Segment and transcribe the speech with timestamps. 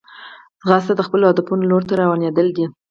[0.67, 2.65] منډه د خپلو هدفونو لور ته روانېدل دي